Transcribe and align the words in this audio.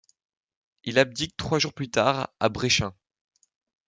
Il 0.83 0.97
abdique 0.97 1.37
trois 1.37 1.59
jours 1.59 1.75
plus 1.75 1.91
tard 1.91 2.33
à 2.39 2.49
Brechin. 2.49 2.91